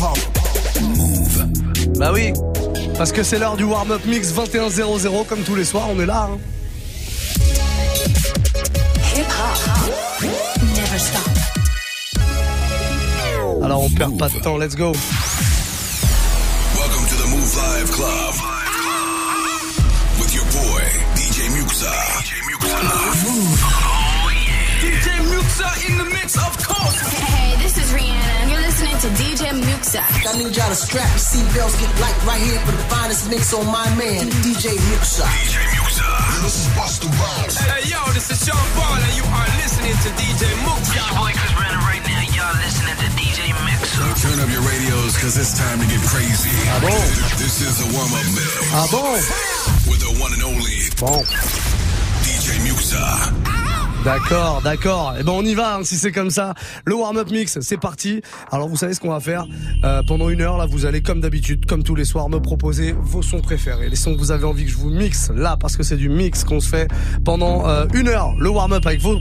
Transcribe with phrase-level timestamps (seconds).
[0.00, 1.46] Move.
[1.98, 2.32] Bah oui,
[2.96, 6.30] parce que c'est l'heure du warm-up mix 21.00 comme tous les soirs, on est là.
[6.32, 6.38] Hein.
[13.62, 14.92] Alors on perd pas de temps, let's go.
[16.74, 18.34] Welcome to the Move Live Club.
[20.18, 20.82] With your boy,
[21.14, 21.92] DJ Muxa.
[22.22, 23.28] DJ Muxa.
[23.28, 23.69] Move.
[25.60, 27.00] DJ Muxxa in the mix, of course.
[27.20, 28.48] Hey, this is Rihanna.
[28.48, 30.00] You're listening to DJ Muxxa.
[30.00, 33.52] I need y'all to strap your seatbelts, get light right here for the finest mix
[33.52, 35.24] on my man, DJ Muxxa.
[35.28, 36.08] DJ Muxxa.
[36.40, 37.56] This is Busta Rhymes.
[37.60, 40.96] Hey, yo, this is Sean Paul, and you are listening to DJ Muxxa.
[40.96, 42.22] Your boy Chris Brandon right now.
[42.32, 44.00] Y'all listening to DJ Mixer.
[44.00, 46.56] So turn up your radios, cause it's time to get crazy.
[46.72, 47.04] Ah bon
[47.36, 48.48] This is the warm-up mix.
[48.72, 49.20] Ah bon
[49.92, 51.20] With the one and only Bon.
[52.24, 53.59] DJ Muxxa.
[54.04, 55.14] D'accord, d'accord.
[55.20, 56.54] Et ben on y va hein, si c'est comme ça.
[56.86, 58.22] Le warm-up mix, c'est parti.
[58.50, 59.44] Alors vous savez ce qu'on va faire
[59.84, 62.94] Euh, Pendant une heure là, vous allez comme d'habitude, comme tous les soirs, me proposer
[62.98, 65.76] vos sons préférés, les sons que vous avez envie que je vous mixe là, parce
[65.76, 66.88] que c'est du mix qu'on se fait
[67.26, 68.32] pendant euh, une heure.
[68.38, 69.18] Le warm-up avec vos,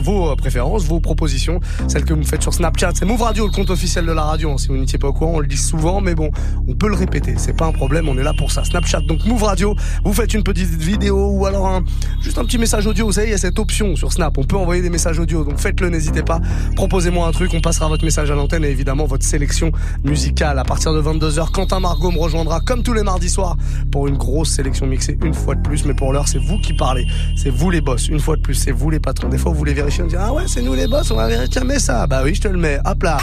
[0.00, 2.92] vos euh, préférences, vos propositions, celles que vous faites sur Snapchat.
[2.94, 4.52] C'est Move Radio, le compte officiel de la radio.
[4.52, 4.56] hein.
[4.58, 6.30] Si vous n'étiez pas au courant, on le dit souvent, mais bon,
[6.66, 7.34] on peut le répéter.
[7.36, 8.64] C'est pas un problème, on est là pour ça.
[8.64, 9.74] Snapchat, donc Move Radio.
[10.04, 11.84] Vous faites une petite vidéo ou alors un,
[12.22, 13.04] juste un petit message audio.
[13.04, 15.58] Vous savez, il y a cette option sur On peut envoyer des messages audio, donc
[15.58, 16.40] faites-le, n'hésitez pas.
[16.76, 19.72] Proposez-moi un truc, on passera votre message à l'antenne et évidemment votre sélection
[20.04, 20.58] musicale.
[20.58, 23.56] À partir de 22h, Quentin Margot me rejoindra comme tous les mardis soirs
[23.90, 25.84] pour une grosse sélection mixée une fois de plus.
[25.84, 27.06] Mais pour l'heure, c'est vous qui parlez.
[27.36, 28.08] C'est vous les boss.
[28.08, 29.28] Une fois de plus, c'est vous les patrons.
[29.28, 31.28] Des fois, vous les vérifiez, on dit ah ouais, c'est nous les boss, on va
[31.28, 32.06] vérifier mais ça.
[32.06, 32.78] Bah oui, je te le mets.
[32.84, 33.18] Hop là.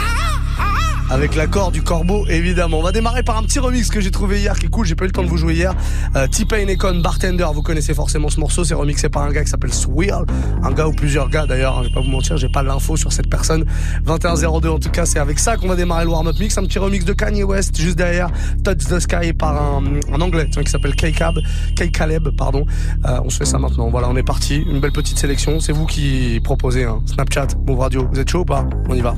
[1.10, 2.78] Avec l'accord du corbeau, évidemment.
[2.78, 4.86] On va démarrer par un petit remix que j'ai trouvé hier, qui est cool.
[4.86, 5.74] J'ai pas eu le temps de vous jouer hier.
[6.14, 6.66] Euh, T-Pain
[7.02, 7.48] Bartender.
[7.52, 8.62] Vous connaissez forcément ce morceau.
[8.62, 10.24] C'est remixé par un gars qui s'appelle Swirl.
[10.62, 11.78] Un gars ou plusieurs gars d'ailleurs.
[11.78, 13.64] hein, je vais pas vous mentir, j'ai pas l'info sur cette personne.
[14.04, 16.58] 2102 en tout cas, c'est avec ça qu'on va démarrer le warm-up mix.
[16.58, 18.28] Un petit remix de Kanye West juste derrière.
[18.64, 21.34] Touch the Sky par un, un anglais tiens, qui s'appelle K-Cab,
[21.76, 22.66] K-Caleb, pardon.
[23.06, 23.88] Euh, on se fait ça maintenant.
[23.90, 24.56] Voilà, on est parti.
[24.56, 25.60] Une belle petite sélection.
[25.60, 26.84] C'est vous qui proposez.
[26.84, 27.00] Hein.
[27.06, 28.08] Snapchat, Move Radio.
[28.12, 28.66] Vous êtes chaud ou pas?
[28.88, 29.10] On y va.
[29.10, 29.16] Up.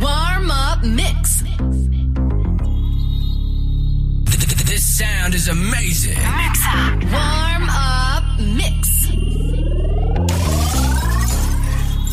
[0.00, 1.44] Warm up mix.
[4.66, 6.16] This sound is amazing.
[7.12, 8.24] Warm up
[8.56, 8.91] mix.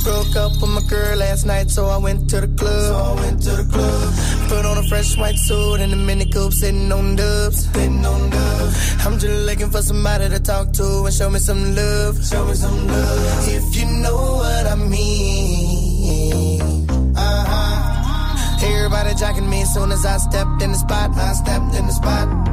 [0.10, 2.82] Broke up with my girl last night, so I went to the club.
[2.92, 4.50] So I went to the club.
[4.50, 7.70] Put on a fresh white suit and a mini coupe, sitting on dubs.
[7.72, 9.06] Sitting on dubs.
[9.06, 12.26] I'm just looking for somebody to talk to and show me some love.
[12.26, 13.48] Show me some love.
[13.50, 16.60] If you know what I mean.
[17.16, 18.66] Uh-huh.
[18.66, 21.12] Everybody jacking me as soon as I stepped in the spot.
[21.12, 22.50] I stepped in the spot.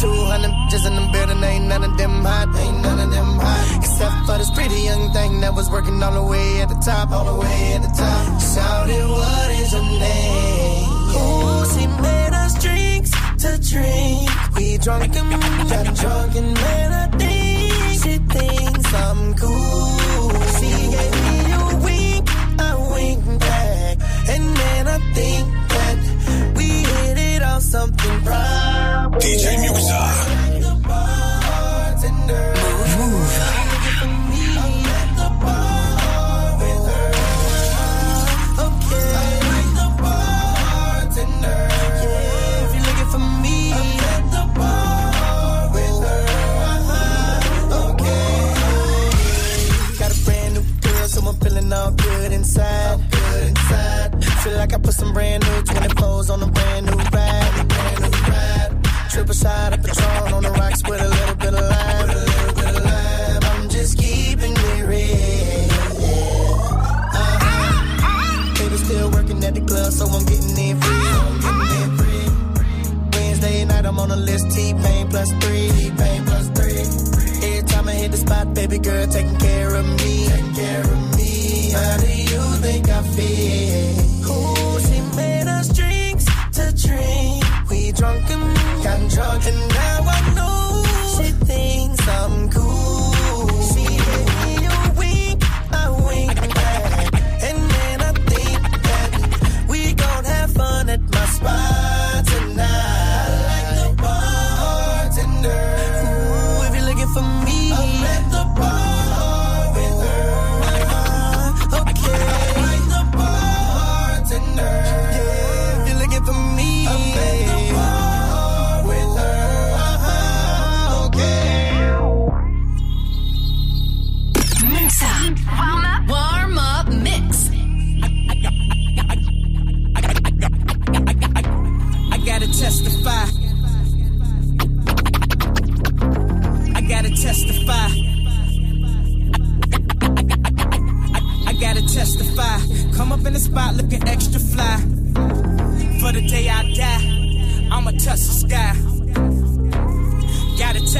[0.00, 3.76] 200 just in the building, ain't none of them hot, ain't none of them hot.
[3.76, 7.10] Except for this pretty young thing that was working all the way at the top,
[7.10, 8.40] all the way at the top.
[8.40, 10.88] Shouted, what is her name?
[11.20, 13.10] Ooh, she made us drinks
[13.44, 14.30] to drink.
[14.56, 15.68] We drunk and mm-hmm.
[15.68, 20.30] got drunk and man, I think she thinks I'm cool.
[20.56, 22.24] She gave me a wink,
[22.58, 23.98] I wink back.
[24.32, 25.69] And man, I think
[27.60, 29.18] off something proper.
[29.18, 30.00] DJ Muxxa.
[49.98, 53.00] Got a brand new girl, so I'm feeling all good inside.
[53.10, 54.24] Good inside.
[54.42, 57.09] Feel like I put some brand new 24s on a brand new
[59.20, 62.08] Triple shot of Patron on the rocks with a little bit of lime.
[62.08, 63.42] With a little bit of lime.
[63.52, 65.68] I'm just keeping it real.
[67.12, 68.54] Uh-huh.
[68.56, 71.04] Baby still working at the club, so I'm getting in free.
[71.04, 72.28] So I'm getting in free.
[73.12, 74.50] Wednesday night, I'm on a list.
[74.52, 75.68] T-Pain plus three.
[75.68, 76.80] T-Pain plus three.
[77.44, 80.28] Every time I hit the spot, baby girl taking care of me.
[80.28, 81.72] Taking care of me.
[81.76, 84.32] How do you think I feel?
[84.32, 86.24] Ooh, she made us drinks
[86.56, 87.44] to drink.
[87.68, 90.84] We drunk and got drunk, and now I know
[91.16, 92.49] she thinks I'm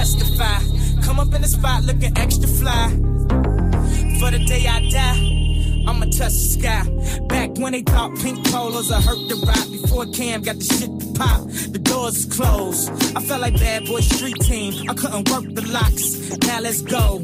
[0.01, 0.61] testify.
[1.03, 2.89] Come up in the spot looking extra fly.
[4.19, 6.85] For the day I die, I'ma touch the sky.
[7.27, 9.67] Back when they thought pink polos would hurt the rock.
[9.71, 11.41] Before Cam got the shit to pop,
[11.75, 12.91] the doors closed.
[13.15, 14.89] I felt like bad boy street team.
[14.89, 16.07] I couldn't work the locks.
[16.47, 17.19] Now let's go.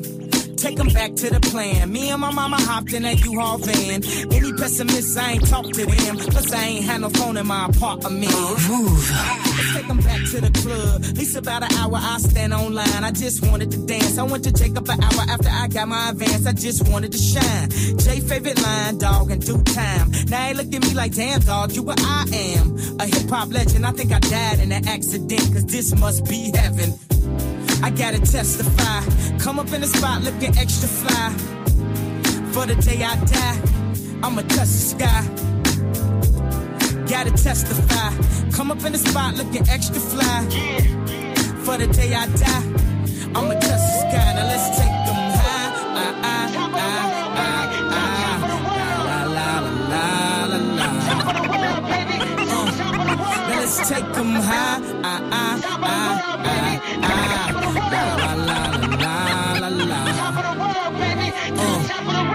[0.66, 1.92] Take 'em back to the plan.
[1.92, 4.02] Me and my mama hopped in that U-Haul van.
[4.32, 6.16] Any pessimists, I ain't talk to them.
[6.16, 8.32] Plus, I ain't had no phone in my apartment.
[8.68, 9.10] Move.
[9.12, 11.04] Let's take 'em back to the club.
[11.04, 13.04] At least about an hour, I stand online.
[13.04, 14.18] I just wanted to dance.
[14.18, 16.46] I went to Jacob an hour after I got my advance.
[16.46, 17.70] I just wanted to shine.
[18.04, 20.10] Jay favorite line, dog, in due time.
[20.28, 22.24] Now he look at me like, damn, dog, you what I
[22.56, 22.66] am.
[22.98, 23.86] A hip hop legend.
[23.86, 26.98] I think I died in an accident, cause this must be heaven.
[27.86, 29.00] I gotta testify.
[29.38, 31.30] Come up in the spot looking extra fly.
[32.50, 33.60] For the day I die,
[34.24, 35.22] I'ma touch the sky.
[37.08, 38.10] Gotta testify.
[38.50, 40.42] Come up in the spot looking extra fly.
[41.64, 42.64] For the day I die,
[43.36, 44.32] I'ma touch the sky.
[44.34, 45.70] Now let's take them high.
[46.02, 47.05] Ah, ah, ah,
[53.88, 54.80] take them high.
[55.04, 56.46] Ah, ah, ah, ah,
[57.02, 57.26] ah.
[57.92, 59.08] La, la, la,
[59.60, 60.00] la, la, la.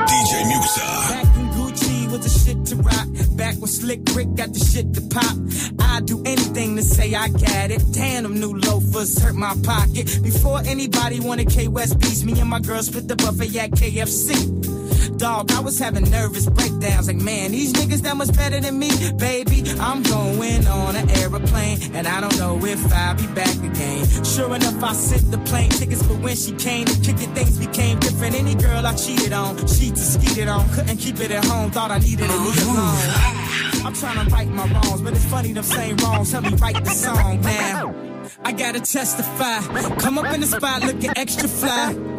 [0.07, 0.88] DJ Muxxa.
[1.12, 3.07] Back when Gucci was the shit to rock.
[3.36, 5.36] Back when Slick Rick got the shit to pop.
[5.80, 7.83] I'd do anything to say I got it.
[7.92, 10.06] Damn, them new loafers hurt my pocket.
[10.24, 14.80] Before anybody wanted K West beats, me and my girl split the buffet at KFC.
[15.18, 17.07] Dog, I was having nervous breakdowns.
[17.07, 19.63] Like, man, these niggas that much better than me, baby.
[19.80, 24.06] I'm going on an aeroplane, and I don't know if I'll be back again.
[24.24, 27.57] Sure enough, I sent the plane tickets, but when she came to kick it, things
[27.57, 28.36] became different.
[28.36, 30.68] Any girl I cheated on, she just skeeted on.
[30.69, 33.62] Couldn't keep it at home, thought I needed a leave alone.
[33.86, 36.83] I'm trying to right my wrongs, but it's funny them same wrongs help me write
[36.83, 37.95] the song now.
[38.44, 39.59] I gotta testify.
[40.00, 42.10] Come up in the spot looking extra fly.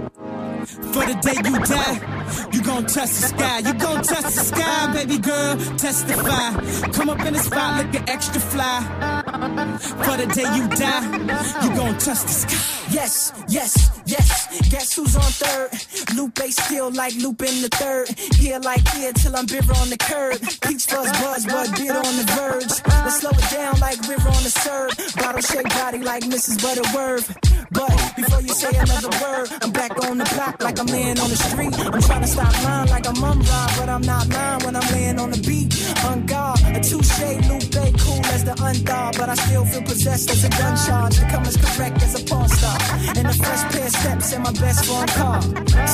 [0.66, 3.58] For the day you die, you gon' touch the sky.
[3.58, 5.56] You gon' touch the sky, baby girl.
[5.76, 6.90] Testify.
[6.92, 9.21] Come up in the spot looking extra fly.
[9.32, 12.72] For the day you die, you gon' touch the sky.
[12.92, 14.68] Yes, yes, yes.
[14.68, 15.70] Guess who's on third?
[16.14, 18.08] Lupe still like Lupe in the third.
[18.36, 20.38] Here like here till I'm bitter on the curb.
[20.60, 22.72] Peach fuzz buzz, but bitter on the verge.
[23.04, 24.92] Let's slow it down like river on the serve.
[25.16, 26.60] Bottle shaped body like Mrs.
[26.60, 27.32] Butterworth.
[27.70, 31.30] But before you say another word, I'm back on the block like a man on
[31.30, 31.72] the street.
[31.78, 35.18] I'm trying to stop lying like I'm Mumm-Ra, but I'm not lying when I'm laying
[35.18, 35.72] on the beat.
[36.04, 40.42] On guard, a touche, Lupe, cool as the undog, but I still feel possessed as
[40.42, 41.14] a gun charge.
[41.18, 42.76] To come as correct as a porn star.
[43.16, 45.40] And a fresh pair of steps in my best phone car.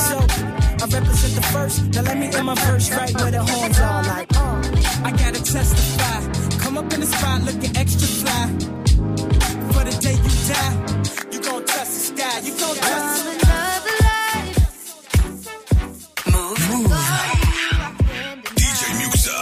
[0.07, 0.17] So,
[0.81, 1.77] I represent the first.
[1.93, 5.07] Now let me in my verse right where the horns are like, uh.
[5.07, 6.19] I gotta testify.
[6.63, 8.43] Come up in the spot looking extra fly.
[9.73, 10.73] For the day you die,
[11.31, 12.39] you gon' touch the sky.
[12.45, 13.59] You gon' touch the sky.
[18.59, 19.37] DJ Muxxa.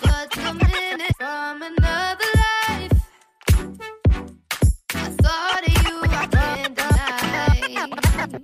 [0.00, 2.07] What's a minute from another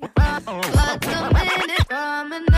[0.01, 1.87] What's a minute?
[1.89, 2.54] From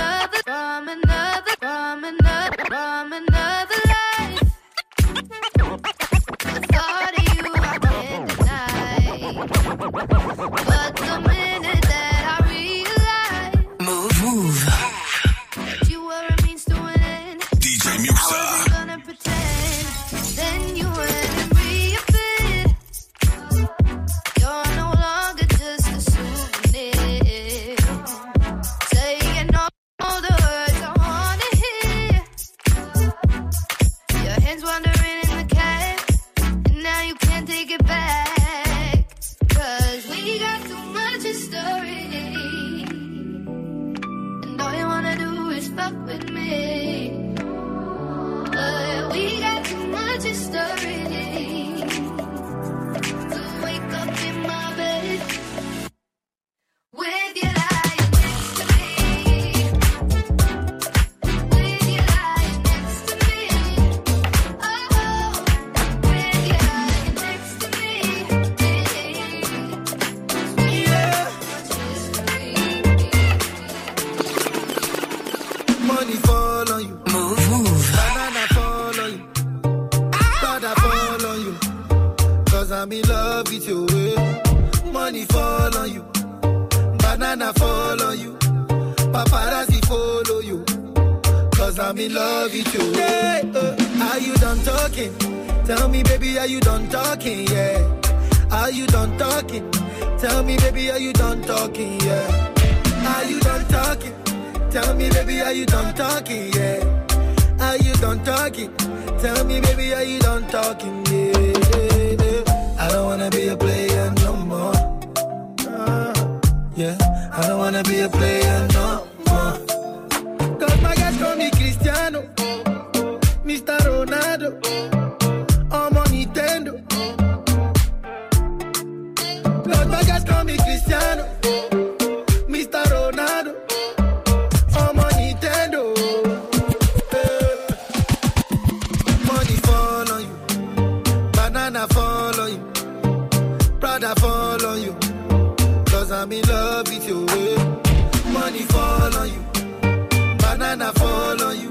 [150.73, 151.71] and I follow you.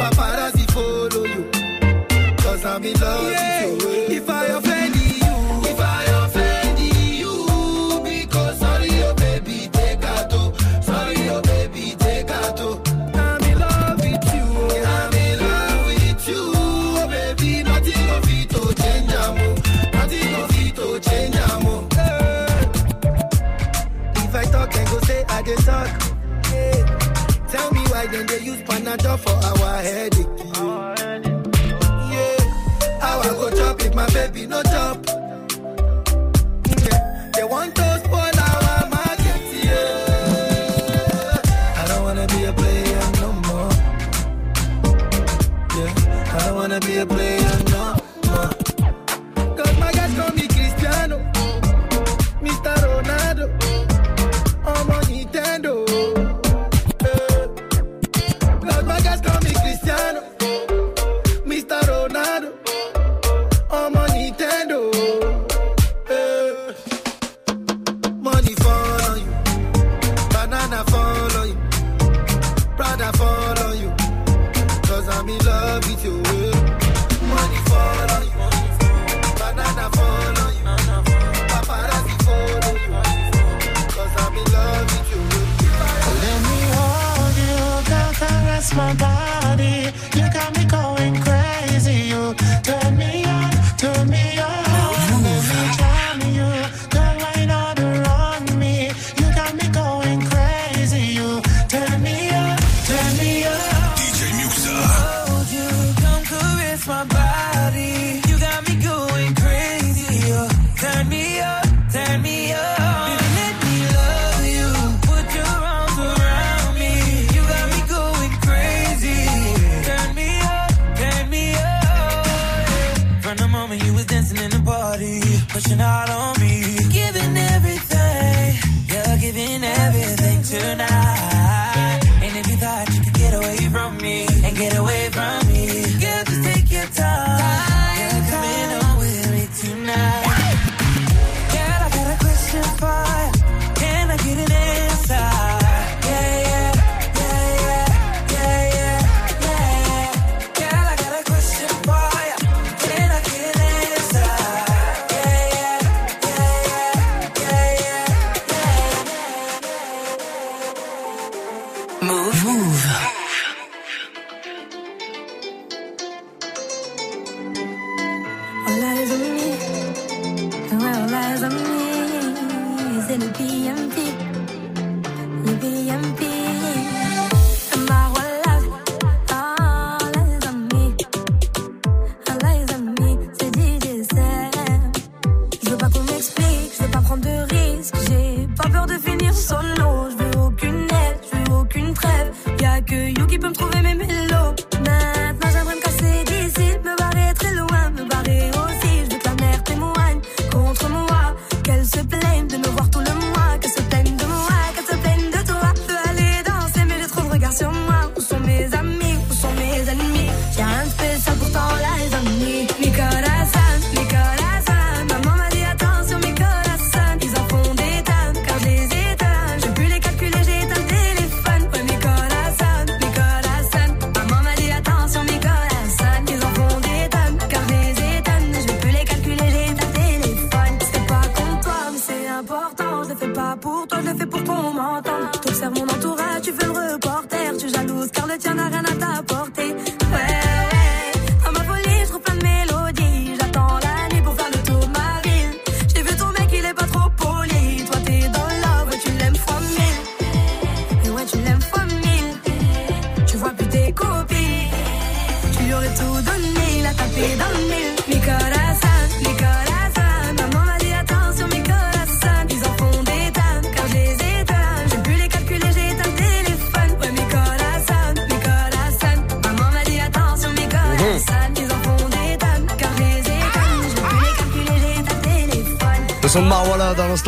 [0.00, 1.42] Paparazzi follow you.
[2.42, 3.61] Cause I'm in love yeah.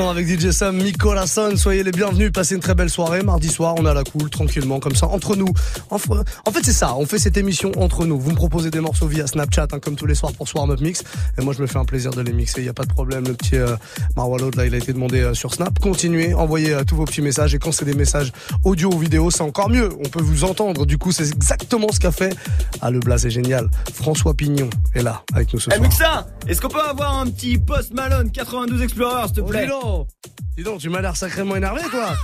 [0.03, 1.27] Avec DJ Sam, Nicolas.
[1.57, 3.23] Soyez les bienvenus, passez une très belle soirée.
[3.23, 5.47] Mardi soir, on a la cool, tranquillement, comme ça, entre nous.
[5.95, 8.19] En, fait, c'est ça, on fait cette émission entre nous.
[8.19, 10.81] Vous me proposez des morceaux via Snapchat, hein, comme tous les soirs pour Soir Up
[10.81, 11.03] Mix.
[11.39, 12.61] Et moi, je me fais un plaisir de les mixer.
[12.61, 13.25] Il n'y a pas de problème.
[13.27, 13.77] Le petit euh,
[14.17, 15.79] là, il a été demandé euh, sur Snap.
[15.79, 17.55] Continuez, envoyez euh, tous vos petits messages.
[17.55, 18.33] Et quand c'est des messages
[18.65, 19.91] audio ou vidéo, c'est encore mieux.
[20.05, 20.87] On peut vous entendre.
[20.87, 22.35] Du coup, c'est exactement ce qu'a fait.
[22.81, 23.69] Ah, le Blas, c'est génial.
[23.93, 25.89] François Pignon est là, avec nous ce Eh soir.
[25.89, 29.67] Muxa, est-ce qu'on peut avoir un petit Post Malone 92 Explorer, s'il te Oh, plaît?
[29.67, 30.09] dis donc
[30.57, 32.15] Dis donc, tu m'as l'air sacrément énervé, toi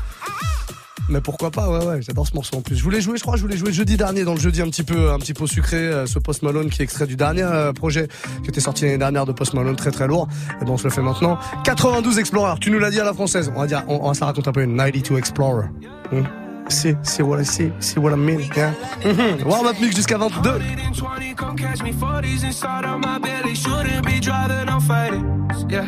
[1.11, 2.76] mais pourquoi pas, ouais, ouais, j'adore ce morceau en plus.
[2.76, 4.83] Je voulais jouer, je crois, je voulais jouer jeudi dernier, dans le jeudi un petit
[4.83, 7.73] peu, un petit peu sucré, euh, ce Post Malone qui est extrait du dernier euh,
[7.73, 8.09] projet
[8.43, 10.29] qui était sorti l'année dernière de Post Malone, très très lourd.
[10.61, 11.38] Et bon, on se le fait maintenant.
[11.64, 13.52] 92 Explorer, tu nous l'as dit à la française.
[13.55, 15.67] On va dire, on, raconte un peu une 92 Explorer.
[16.12, 16.23] Hmm.
[16.69, 18.73] C'est, c'est what I see, c'est what I mean, yeah.
[19.45, 20.50] Warm up mix jusqu'à 22.
[20.50, 23.57] 20, come catch me 40s inside of my belly.
[23.57, 25.25] Shouldn't be driving, I'm fighting.
[25.69, 25.87] Yeah.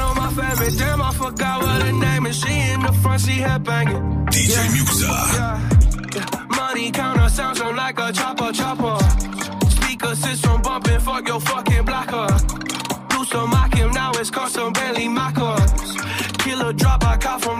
[0.00, 0.30] On my
[1.02, 2.26] I forgot what name
[3.00, 4.26] front, she head banging.
[4.26, 4.56] DJ.
[5.02, 5.70] Yeah.
[6.14, 6.46] yeah.
[6.56, 8.98] Money counter sounds on like a chopper, chopper.
[9.68, 12.28] Speaker system bumping, fuck your fucking blocker.
[13.08, 15.96] Do some mock him, now it's custom Bentley Mockers.
[16.38, 17.59] Killer drop, I caught from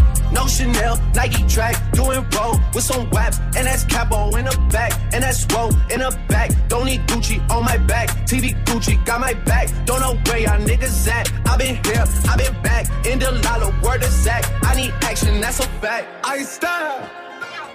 [0.41, 4.91] No Chanel, Nike track, doing roll with some waps, and that's capo in the back,
[5.13, 6.49] and that's roll in the back.
[6.67, 9.69] Don't need Gucci on my back, TV Gucci got my back.
[9.85, 11.31] Don't know where y'all niggas at.
[11.47, 14.43] I been here, I been back, in the lala, word of Zach.
[14.63, 16.07] I need action, that's a fact.
[16.23, 17.07] I style,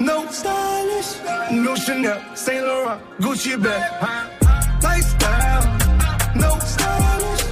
[0.01, 1.21] no stylish.
[1.53, 4.83] No Chanel, Saint Laurent, Gucci bag.
[4.83, 5.63] Lifestyle,
[6.35, 7.45] no stylish.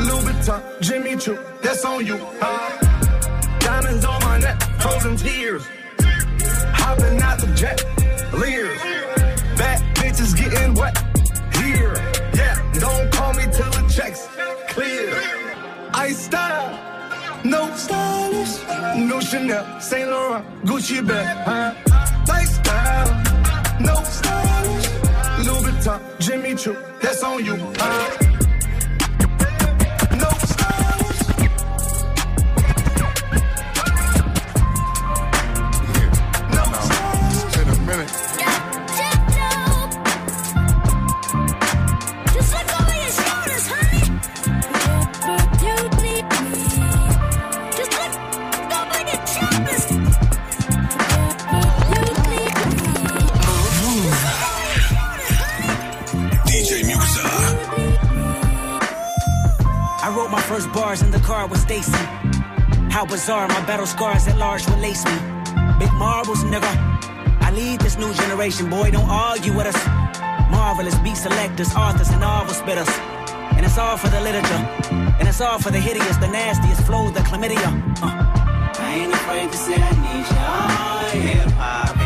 [0.00, 2.16] Louis Vuitton, Jimmy Choo, that's on you.
[2.40, 2.78] Huh?
[3.60, 4.21] Diamonds on
[4.82, 5.64] frozen tears.
[6.80, 7.78] Hopping out the jet,
[8.32, 8.80] leers.
[9.56, 10.96] Bad bitches getting wet
[11.56, 11.94] here.
[12.34, 14.26] Yeah, don't call me till the checks
[14.68, 15.14] clear.
[15.94, 16.70] I style,
[17.44, 18.54] no stylish.
[18.96, 21.26] No Chanel, Saint Laurent, Gucci bag.
[21.46, 21.74] Huh?
[22.28, 23.10] Lifestyle,
[23.80, 24.88] no stylish.
[25.46, 27.56] Louis Vuitton, Jimmy Choo, that's on you.
[27.78, 28.21] Huh?
[60.72, 61.92] Bars in the car with Stacy.
[62.90, 65.16] How bizarre, my battle scars at large lace me.
[65.78, 66.72] Big marbles, nigga.
[67.40, 69.80] I lead this new generation, boy, don't argue with us.
[70.50, 72.90] Marvelous beat selectors, authors, and novel spitters.
[73.56, 74.62] And it's all for the literature.
[75.18, 77.70] And it's all for the hideous, the nastiest flows, the chlamydia.
[78.02, 78.32] Uh.
[78.78, 81.36] I ain't afraid to say I need you.
[81.40, 82.01] Oh, yeah.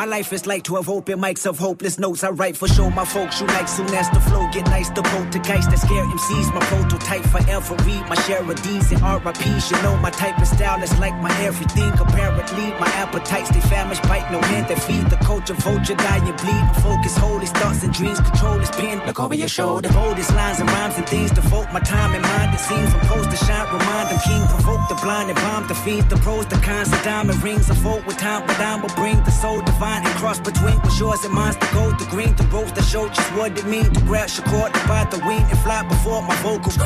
[0.00, 2.24] My life is like 12 open mics of hopeless notes.
[2.24, 3.38] I write for show my folks.
[3.38, 4.88] You like soon as the flow get nice.
[4.88, 6.54] The poltergeist that scare MCs.
[6.54, 7.74] My prototype forever.
[7.84, 9.70] Read my share of D's and RIPs.
[9.70, 11.92] You know my type of style is like my everything.
[12.00, 14.02] Apparently, my appetites they famished.
[14.04, 15.52] Bite no hand that feed the culture.
[15.52, 16.64] Vulture, die and bleed.
[16.70, 18.20] My Focus, hold his thoughts and dreams.
[18.20, 19.06] Control his pen.
[19.06, 19.92] Look over your shoulder.
[19.92, 21.30] Hold his lines and rhymes and things.
[21.30, 22.54] Devote my time and mind.
[22.54, 23.68] It seems I'm post to shine.
[23.68, 24.48] Remind them king.
[24.48, 25.74] Provoke the blind and bomb the.
[26.08, 27.68] The pros, the cons, the diamond rings.
[27.68, 30.98] A vote with time, but I will bring the soul divine and cross between what's
[30.98, 33.84] yours and mine's the gold, the green, the rose, the show just what it mean
[33.92, 36.76] to grab your cord, to bite the wing and fly before my vocals.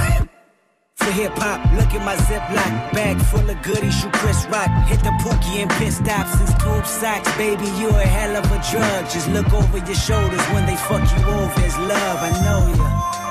[0.96, 4.02] For hip hop, look at my ziploc bag full of goodies.
[4.02, 7.66] You Chris Rock, hit the pookie and pit stop since tube socks, baby.
[7.80, 9.10] You a hell of a drug.
[9.10, 11.60] Just look over your shoulders when they fuck you over.
[11.66, 13.23] It's love, I know ya.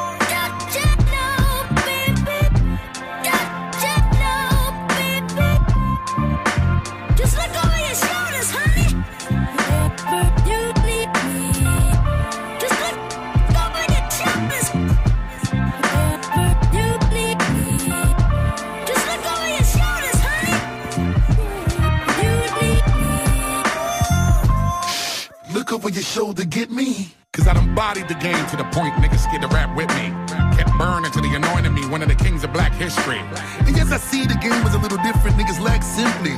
[25.83, 27.11] Over your shoulder, get me.
[27.33, 30.15] Cause I done bodied the game to the point niggas scared to rap with me.
[30.55, 33.19] Kept burning to the anointing me, one of the kings of black history.
[33.67, 35.35] And yes, I see the game was a little different.
[35.35, 36.37] Niggas lack simply.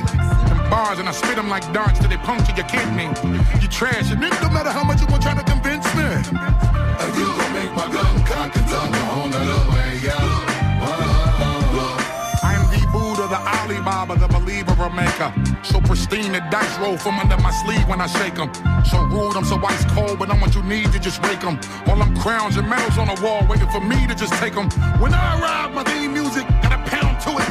[0.50, 3.06] Them bars and I spit them like darts till they puncture your kidney.
[3.62, 6.10] You trash, and nigga, no matter how much you want trying to convince me.
[6.10, 10.42] And you gon' make my gun cock and tongue on the little way out.
[10.90, 11.36] Uh-huh.
[12.42, 15.55] I am the Buddha, the Alibaba, the believer maker.
[15.66, 18.50] So pristine, the dice roll from under my sleeve when I shake them.
[18.84, 21.58] So rude, I'm so ice cold, but I'm what you need to just rake them.
[21.88, 24.70] All them crowns and medals on the wall waiting for me to just take them.
[25.00, 27.48] When I arrive, my theme music got a pound to it.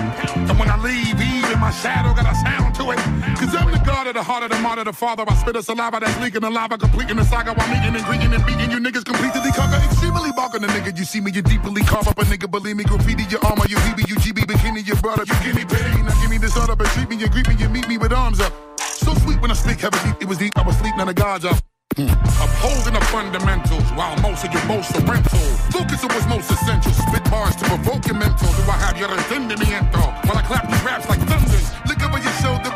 [0.50, 3.00] And when I leave, even my shadow got a sound to it.
[3.46, 5.24] Cause I'm the god of the heart of the martyr, the father.
[5.28, 8.34] I spit a saliva that's leaking the lava, completing the saga while meeting and greeting
[8.34, 9.78] and beating you niggas completely conquer.
[9.86, 10.98] Extremely balking the nigga.
[10.98, 12.50] You see me, you deeply carve up a nigga.
[12.50, 15.26] Believe me, graffiti your armor, you BB, you GB, bikini, your brother.
[15.30, 17.54] You give me pain, now give me this up and treat me, you greet me,
[17.62, 18.52] you meet me with arms up.
[18.82, 21.14] So sweet when I speak, heavy deep, it was deep, I was sleep, none of
[21.16, 21.62] God's up.
[21.96, 22.10] Hmm.
[22.42, 25.40] Upholding the fundamentals while most of you boast are rental.
[25.70, 26.92] Focus on what's most essential.
[26.92, 28.50] Spit bars to provoke your mental.
[28.52, 30.02] Do I have your entendimiento?
[30.26, 31.72] While I clap these raps like thunders.
[31.88, 32.74] Look over your shoulder,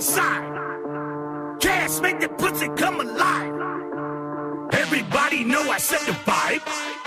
[0.00, 1.56] my.
[1.60, 3.54] Cash make the pussy come alive.
[4.72, 7.03] Everybody know I set the vibe.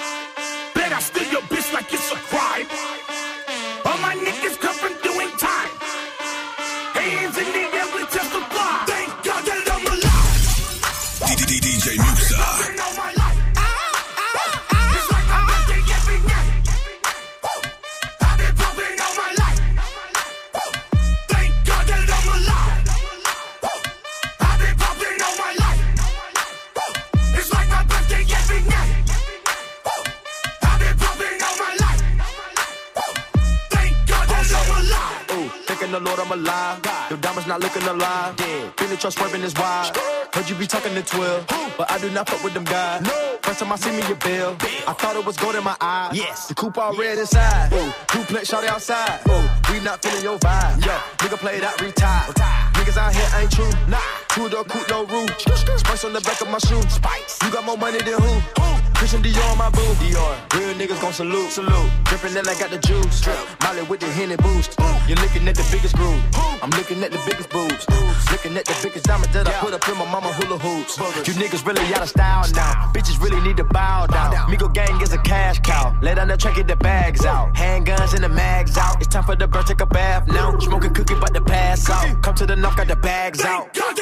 [37.59, 38.35] Not looking alive.
[38.77, 39.95] Feeling trust swerving is wild.
[40.33, 43.01] Heard you be talking to 12, but I do not fuck with them guys.
[43.01, 43.37] No.
[43.41, 44.55] First time I see me, your bill.
[44.87, 46.11] I thought it was gold in my eye.
[46.13, 46.47] Yes.
[46.47, 47.73] The coupe all red inside.
[47.73, 49.21] Ooh, duplex shot outside.
[49.29, 50.85] Ooh, we not feeling your vibe.
[50.85, 52.35] Yeah, nigga played out, retired.
[52.75, 53.71] Niggas out here ain't true.
[53.87, 55.29] Nah, two door coupe, no roof.
[55.39, 56.81] Spice on the back of my shoe.
[56.89, 57.39] Spice.
[57.43, 58.86] You got more money than who?
[58.97, 59.93] Christian Dior on my boo.
[60.01, 60.33] Dior.
[60.57, 61.51] Real niggas gon' salute.
[61.51, 61.89] Salute.
[62.05, 63.21] Drippin' that I got the juice.
[63.21, 63.37] Drip.
[63.61, 64.73] Molly with the Henny boost.
[65.07, 66.19] You're looking at the biggest groove.
[66.63, 67.85] I'm looking at the biggest boobs.
[68.31, 70.97] Looking at the biggest diamonds that I put up in my mama hula hoops.
[71.27, 72.91] You niggas really out of style now.
[72.91, 74.33] Bitches really need to bow down.
[74.49, 75.95] Migo gang is a cash cow.
[76.01, 77.53] Lay down the track, get the bags out.
[77.53, 78.97] Handguns and the mags out.
[78.97, 80.57] It's time for the bird, take a bath now.
[80.57, 82.23] Smoking cookie, but the pass out.
[82.23, 83.75] Come to the knock, got the bags out.
[83.75, 83.95] God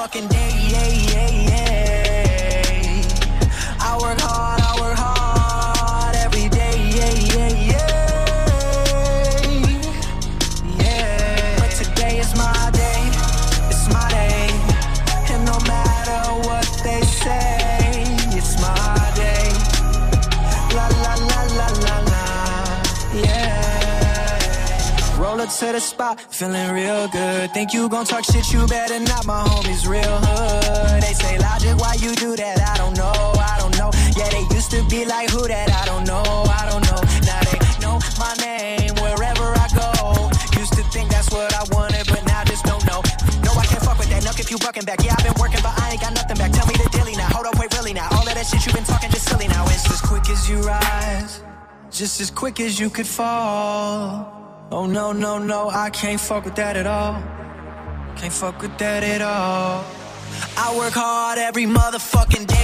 [0.00, 0.39] motherfucking day,
[25.90, 27.50] spot, feeling real good.
[27.52, 29.26] Think you gon' talk shit, you better not.
[29.26, 31.02] My homies real hood.
[31.02, 32.62] They say logic, why you do that?
[32.62, 33.12] I don't know,
[33.52, 33.90] I don't know.
[34.16, 35.68] Yeah, they used to be like who that?
[35.70, 37.00] I don't know, I don't know.
[37.26, 40.30] Now they know my name wherever I go.
[40.58, 43.02] Used to think that's what I wanted, but now just don't know.
[43.42, 44.22] No, I can't fuck with that.
[44.22, 45.02] Nuck if you bucking back.
[45.02, 46.52] Yeah, I've been working, but I ain't got nothing back.
[46.52, 47.28] Tell me the dilly now.
[47.34, 48.08] Hold up, wait, really now.
[48.14, 49.66] All of that shit you been talking just silly now.
[49.74, 51.42] It's as quick as you rise,
[51.90, 54.40] just as quick as you could fall.
[54.72, 57.20] Oh no, no, no, I can't fuck with that at all.
[58.16, 59.84] Can't fuck with that at all.
[60.56, 62.59] I work hard every motherfucking day,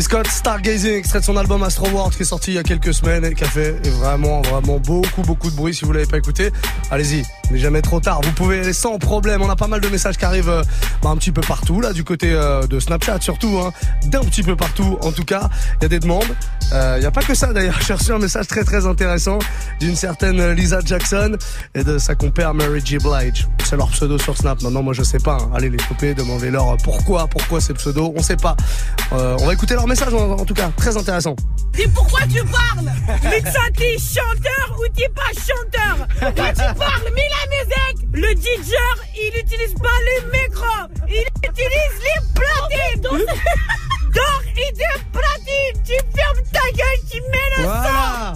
[0.00, 2.92] Scott, Stargazing, extrait de son album Astro World qui est sorti il y a quelques
[2.92, 5.74] semaines et qui a fait vraiment, vraiment beaucoup, beaucoup de bruit.
[5.74, 6.50] Si vous l'avez pas écouté,
[6.90, 8.20] allez-y, n'est jamais trop tard.
[8.22, 9.42] Vous pouvez aller sans problème.
[9.42, 10.62] On a pas mal de messages qui arrivent euh,
[11.02, 13.72] bah, un petit peu partout, là, du côté euh, de Snapchat surtout, hein,
[14.06, 14.98] d'un petit peu partout.
[15.02, 15.48] En tout cas,
[15.80, 16.24] il y a des demandes.
[16.72, 17.80] Euh, Il n'y a pas que ça d'ailleurs.
[17.86, 19.38] J'ai reçu un message très très intéressant
[19.80, 21.36] d'une certaine Lisa Jackson
[21.74, 22.98] et de sa compère Mary J.
[22.98, 23.46] Blige.
[23.68, 24.62] C'est leur pseudo sur Snap.
[24.62, 25.38] Maintenant, moi je sais pas.
[25.40, 25.50] hein.
[25.52, 28.12] Allez les choper, demandez-leur euh, pourquoi, pourquoi ces pseudos.
[28.14, 28.56] On sait pas.
[29.12, 30.70] Euh, on va écouter leur message en, en tout cas.
[30.76, 31.34] Très intéressant.
[31.74, 32.86] Dis pourquoi tu parles?
[33.24, 36.06] Mixa, t'es chanteur ou t'es pas chanteur?
[36.20, 38.72] Quand tu parles, mets la musique Le DJ,
[39.16, 40.64] il utilise pas le micro
[41.08, 43.18] Il utilise les platines Donc,
[44.14, 48.35] donc il te platine Tu fermes ta gueule, tu mets le Voilà.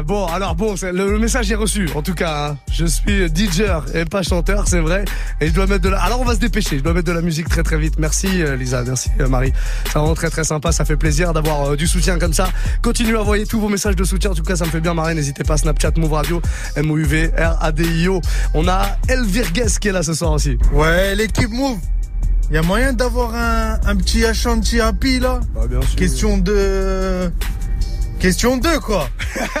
[0.00, 1.88] Euh, bon, alors bon, le, le message est reçu.
[1.94, 2.56] En tout cas, hein.
[2.72, 3.62] je suis DJ
[3.94, 5.04] et pas chanteur, c'est vrai.
[5.40, 6.00] Et je dois mettre de la.
[6.00, 6.78] Alors on va se dépêcher.
[6.78, 7.94] Je dois mettre de la musique très très vite.
[7.98, 9.52] Merci euh, Lisa, merci euh, Marie.
[9.84, 10.72] C'est vraiment très très sympa.
[10.72, 12.48] Ça fait plaisir d'avoir du soutien comme ça.
[12.82, 14.30] Continuez à envoyer tous vos messages de soutien.
[14.30, 15.14] En tout cas, ça me fait bien marrer.
[15.14, 15.56] N'hésitez pas.
[15.56, 16.42] Snapchat, Move Radio,
[16.76, 18.20] M O U V R A D I O.
[18.54, 20.58] On a El Virgues qui est là ce soir aussi.
[20.72, 21.78] Ouais, l'équipe Move.
[22.50, 25.38] Il y a moyen d'avoir un, un petit Ashanti Happy là?
[25.54, 25.96] Bah, bien sûr.
[25.96, 27.30] Question de.
[28.20, 29.08] Question 2 quoi.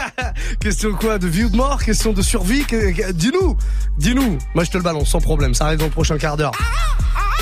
[0.60, 1.82] Question quoi De vie ou de mort?
[1.82, 2.64] Question de survie?
[2.64, 3.56] Que- que- Dis-nous
[3.98, 6.52] Dis-nous Moi je te le balance sans problème, ça arrive dans le prochain quart d'heure.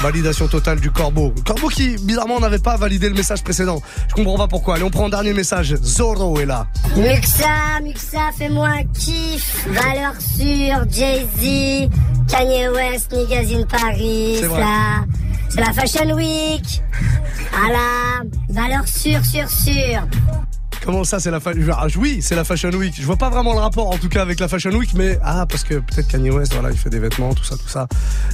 [0.00, 1.34] Validation totale du corbeau.
[1.44, 3.82] Corbeau qui, bizarrement, n'avait pas validé le message précédent.
[4.08, 4.76] Je comprends pas pourquoi.
[4.76, 5.74] Allez, on prend un dernier message.
[5.82, 6.68] Zorro est là.
[6.96, 9.66] Muxa, Muxa, fais-moi un kiff.
[9.66, 11.90] Valeur sûre, Jay-Z,
[12.28, 14.36] Kanye West, Nigazine Paris.
[14.38, 14.60] C'est vrai.
[14.60, 15.04] là.
[15.48, 16.80] C'est la Fashion Week.
[17.50, 18.22] Voilà.
[18.50, 20.06] Valeur sûre, sûre, sûre.
[20.84, 21.50] Comment ça, c'est la fa...
[21.72, 22.94] Ah, Oui, c'est la Fashion Week.
[22.98, 25.46] Je vois pas vraiment le rapport, en tout cas, avec la Fashion Week, mais ah,
[25.46, 27.86] parce que peut-être Kanye West, voilà, il fait des vêtements, tout ça, tout ça.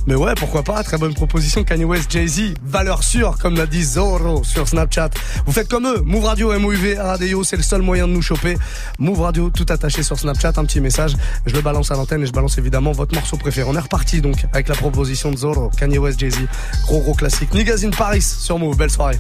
[0.07, 3.83] Mais ouais, pourquoi pas Très bonne proposition, Kanye West, Jay-Z, valeur sûre, comme l'a dit
[3.83, 5.11] Zorro sur Snapchat.
[5.47, 6.01] Vous faites comme eux.
[6.05, 8.57] Move Radio, M-O-U-V, Radio, c'est le seul moyen de nous choper.
[8.99, 11.15] Move Radio, tout attaché sur Snapchat, un petit message.
[11.47, 13.69] Je le balance à l'antenne et je balance évidemment votre morceau préféré.
[13.69, 16.39] On est reparti donc avec la proposition de Zorro, Kanye West, Jay-Z,
[16.87, 17.53] gros gros classique.
[17.55, 18.77] Nigazine Paris sur Move.
[18.77, 19.19] Belle soirée.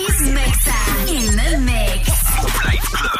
[0.00, 2.08] Is Muxxa in the mix.
[2.62, 3.19] First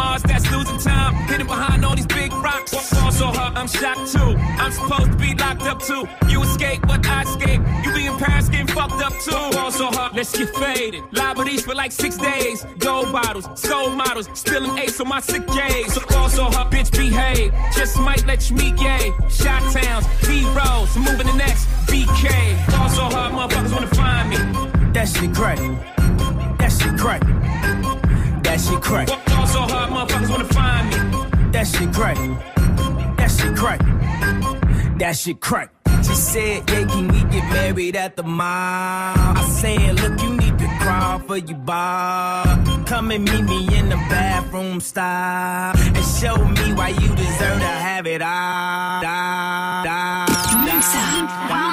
[0.00, 1.12] Mars that's losing time.
[1.28, 2.70] Hidden behind all these big rocks.
[2.94, 4.32] Fall so hard, I'm shocked too.
[4.62, 6.02] I'm supposed to be locked up too.
[6.32, 7.60] You escape, but I escape.
[7.84, 9.42] You be in Paris getting fucked up too.
[9.56, 11.02] Fall so hard, let's get faded.
[11.12, 12.64] Liberties for like six days.
[12.78, 14.26] Gold bottles, soul models.
[14.32, 15.92] Spilling ace on my sick days.
[15.92, 17.52] So fall so hard, bitch, behave.
[17.76, 19.12] Just might let you meet gay.
[19.28, 22.24] Shot towns, B rolls, moving the next BK.
[22.72, 24.38] Fall so hard, motherfuckers wanna find me.
[24.94, 25.58] That shit crack.
[26.58, 27.22] That shit crack.
[28.50, 29.08] That shit crack.
[29.08, 31.52] Fall so hard, motherfuckers wanna find me.
[31.52, 32.16] That shit crack.
[33.16, 33.80] That shit crack.
[34.98, 35.70] That shit crack.
[36.02, 39.14] She said, yeah, can we get married at the mall?
[39.16, 42.44] I said, look, you need to crawl for you, bar.
[42.86, 45.72] Come and meet me in the bathroom style.
[45.76, 49.00] And show me why you deserve to have it all.
[49.00, 50.26] Da, da,
[50.66, 51.69] Muxxa.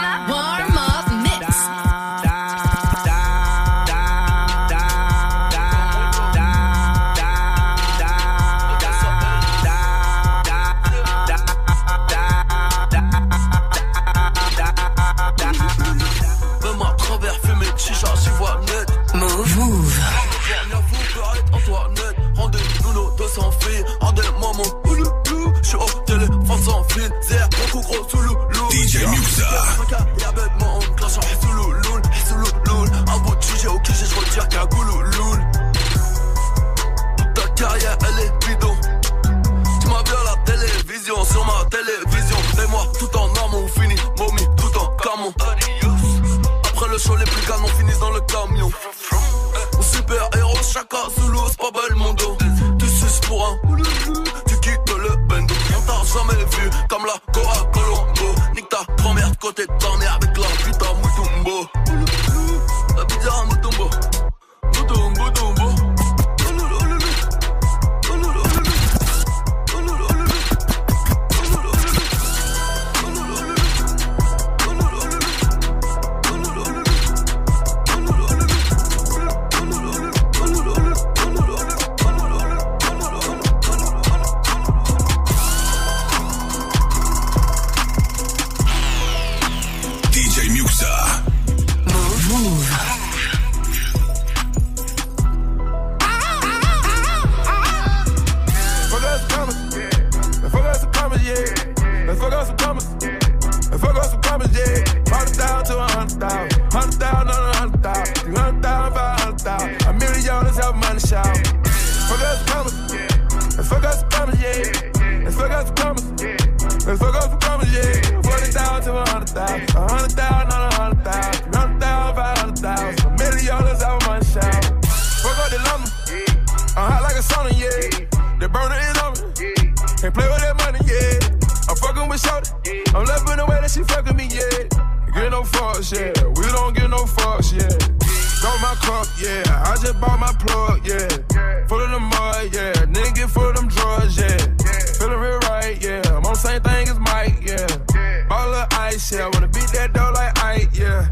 [147.13, 147.67] mic, yeah.
[147.95, 148.27] yeah.
[148.29, 149.25] All the ice, yeah.
[149.25, 151.07] I wanna beat that door like Ike, yeah.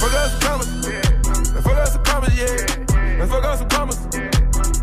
[0.00, 1.02] Fuck us some commas, yeah.
[1.62, 3.26] Fuck us some commas, yeah.
[3.26, 4.30] Fuck us some commas, yeah.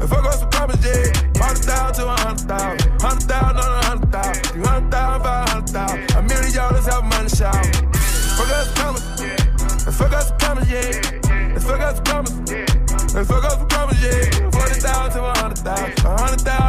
[0.07, 1.05] Fuck us some commas, yeah.
[1.39, 5.23] Hundred thousand to a hundred thousand, hundred thousand on a hundred thousand, three hundred thousand,
[5.23, 7.65] five hundred thousand, a million dollars have money shout.
[8.35, 9.35] Fuck us some commas, yeah.
[9.91, 11.59] Fuck us some commas, yeah.
[11.59, 12.65] Fuck us some commas, yeah.
[13.23, 14.49] Fuck us some commas, yeah.
[14.51, 16.64] Forty thousand to hundred thousand, a hundred thousand.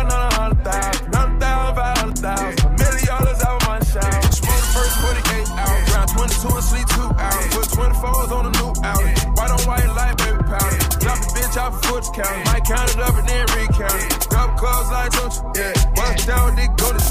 [12.16, 12.46] discount.
[12.46, 14.26] Might count it up and then recount it.
[14.30, 15.62] Drop calls like don't you?
[15.62, 15.92] Yeah.
[15.96, 17.05] Watch down, they go to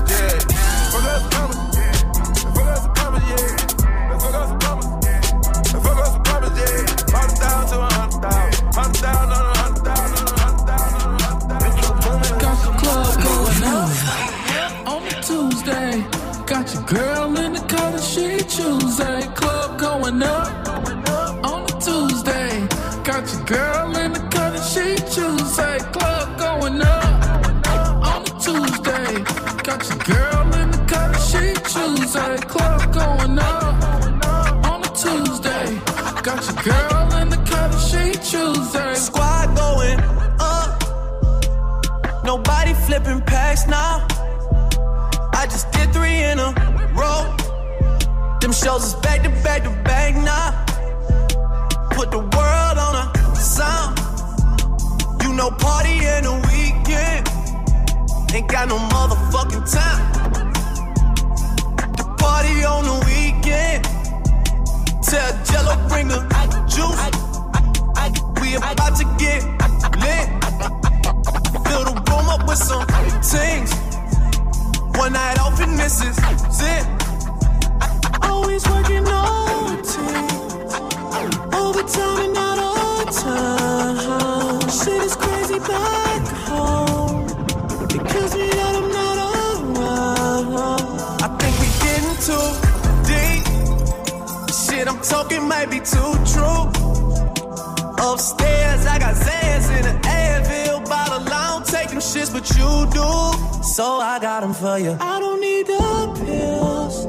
[104.15, 104.95] I got them for you.
[104.97, 107.05] I don't need the pills.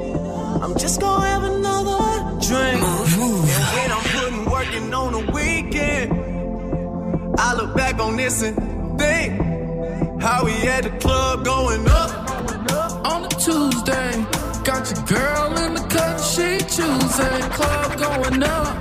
[0.60, 2.00] I'm just gonna have another
[2.44, 2.82] drink.
[2.82, 6.10] And I'm putting working on the weekend.
[7.38, 9.40] I look back on this and think
[10.20, 12.10] how we had the club going up
[13.06, 14.26] on a Tuesday.
[14.64, 17.42] Got your girl in the cut, she choosing.
[17.54, 18.74] Club going up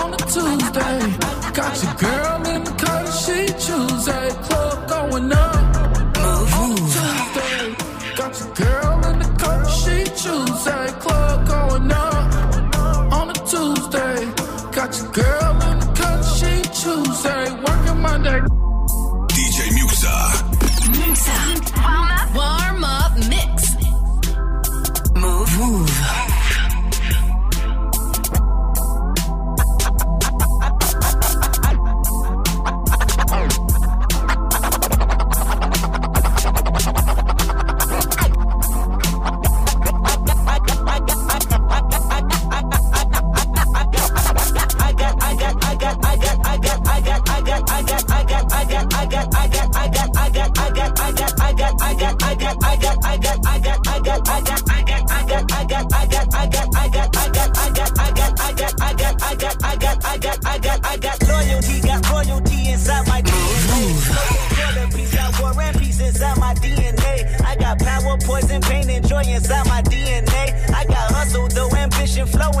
[0.00, 1.00] on a Tuesday.
[1.52, 4.30] Got your girl in the cut, she choosing.
[4.46, 4.75] Club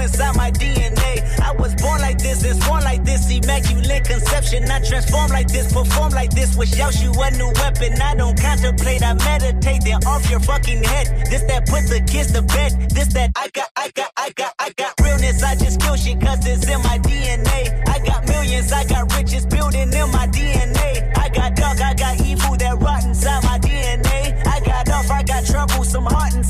[0.06, 1.12] inside my DNA.
[1.40, 4.64] I was born like this, and born like this, immaculate conception.
[4.70, 8.00] I transform like this, perform like this, wish out you a new weapon.
[8.00, 11.06] I don't contemplate, I meditate, then off your fucking head.
[11.30, 12.90] This that put the kids to bed.
[12.90, 15.42] This that I got, I got, I got, I got realness.
[15.42, 17.88] I just kill shit cause it's in my DNA.
[17.88, 21.16] I got millions, I got riches building in my DNA.
[21.18, 24.46] I got dark, I got evil that rot inside my DNA.
[24.46, 26.45] I got off, I got trouble, some heart inside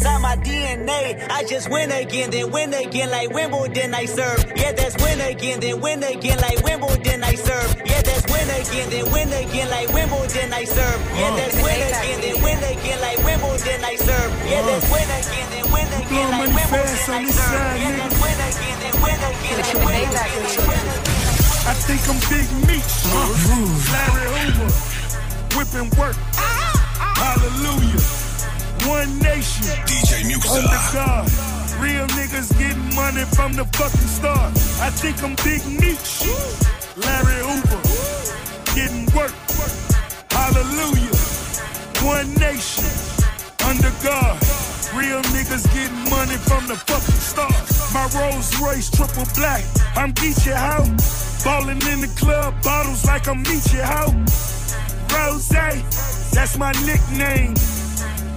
[0.67, 1.27] DNA.
[1.31, 4.45] I just win again, then win again like Wimbledon I serve.
[4.57, 7.71] Yeah, that's win again, then win again like Wimbledon I serve.
[7.87, 11.01] Yeah, that's win again, then win again like Wimbledon I serve.
[11.15, 14.31] Yeah, that's win again, then win again like Wimbledon I serve.
[14.51, 17.79] Yeah, that's win again, then win again like Wimbledon I serve.
[17.79, 20.77] Yeah, that's win again, then win again like Wimbledon I serve.
[21.67, 22.95] I think I'm Big Meech.
[23.07, 23.55] Uh-huh.
[23.95, 24.71] Larry Hoover.
[25.57, 26.17] Whipping work.
[26.37, 27.39] Ah, ah.
[27.39, 28.26] Hallelujah.
[28.87, 29.75] One nation.
[29.87, 30.63] DJ Muxxa.
[30.63, 31.27] Under God.
[31.83, 34.53] Real niggas getting money from the fucking start.
[34.81, 36.23] I think I'm Big Meech.
[36.97, 37.83] Larry Hoover.
[38.75, 39.35] Getting work.
[40.31, 41.17] Hallelujah.
[42.07, 42.87] One nation.
[43.67, 44.39] Under God.
[44.95, 47.53] Real niggas getting money from the fucking start.
[47.93, 49.65] My Rolls Royce triple black.
[49.97, 50.85] I'm Geechee How.
[51.45, 54.11] Ballin' in the club, bottles like I'm Meechee How.
[55.15, 57.55] Rose, that's my nickname.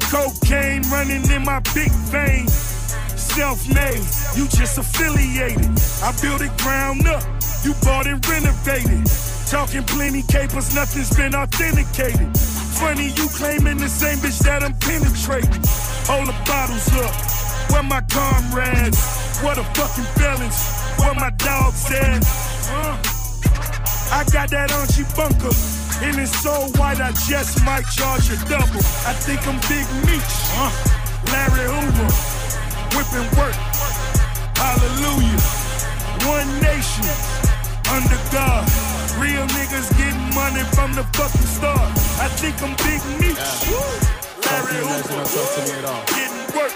[0.09, 2.47] Cocaine running in my big vein.
[2.47, 4.01] Self-made,
[4.35, 5.69] you just affiliated.
[6.01, 7.21] I built it ground up,
[7.63, 9.05] you bought and renovated.
[9.45, 12.35] Talking plenty capers, nothing's been authenticated.
[12.81, 15.61] Funny you claiming the same bitch that I'm penetrating.
[16.09, 18.97] Hold the bottles up, where my comrades?
[19.43, 20.57] What a fucking feelings,
[20.97, 22.25] where my dogs at?
[22.73, 22.97] Uh,
[24.11, 25.78] I got that Archie bunker.
[26.01, 28.79] And it's so white, I just might charge a double.
[29.03, 30.31] I think I'm Big Meech.
[30.55, 30.71] huh?
[31.31, 32.09] Larry Hoover.
[32.95, 33.55] Whipping work.
[34.55, 35.39] Hallelujah.
[36.23, 37.03] One nation.
[37.91, 38.63] Under God.
[39.19, 41.91] Real niggas getting money from the fucking start.
[42.23, 43.43] I think I'm Big Meech.
[44.47, 45.19] Larry Hoover.
[46.15, 46.73] Getting work.